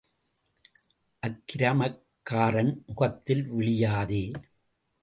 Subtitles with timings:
[1.23, 4.23] அக்கிரமக்காரன் முகத்தில் விழியாதே.